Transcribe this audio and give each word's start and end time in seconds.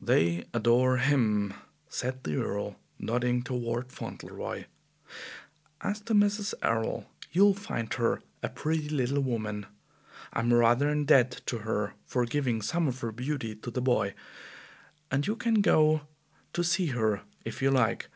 "They 0.00 0.46
adore 0.54 0.96
HIM," 0.96 1.52
said 1.90 2.24
the 2.24 2.36
Earl, 2.36 2.76
nodding 2.98 3.42
toward 3.42 3.92
Fauntleroy. 3.92 4.64
"As 5.82 6.00
to 6.00 6.14
Mrs. 6.14 6.54
Errol, 6.62 7.10
you'll 7.32 7.52
find 7.52 7.92
her 7.92 8.22
a 8.42 8.48
pretty 8.48 8.88
little 8.88 9.22
woman. 9.22 9.66
I'm 10.32 10.54
rather 10.54 10.88
in 10.88 11.04
debt 11.04 11.42
to 11.44 11.58
her 11.58 11.92
for 12.06 12.24
giving 12.24 12.62
some 12.62 12.88
of 12.88 13.00
her 13.00 13.12
beauty 13.12 13.54
to 13.56 13.70
the 13.70 13.82
boy, 13.82 14.14
and 15.10 15.26
you 15.26 15.36
can 15.36 15.60
go 15.60 16.00
to 16.54 16.64
see 16.64 16.86
her 16.86 17.20
if 17.44 17.60
you 17.60 17.70
like. 17.70 18.08